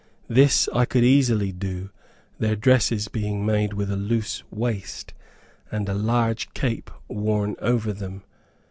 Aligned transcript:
This 0.29 0.67
I 0.73 0.85
could 0.85 1.03
easily 1.03 1.51
do, 1.51 1.91
their 2.39 2.55
dresses 2.55 3.07
being 3.07 3.45
made 3.45 3.73
with 3.73 3.91
a 3.91 3.95
loose 3.95 4.41
waist, 4.49 5.13
and 5.71 5.87
a 5.87 5.93
large 5.93 6.55
cape 6.55 6.89
worn 7.07 7.55
over 7.59 7.93
them. 7.93 8.23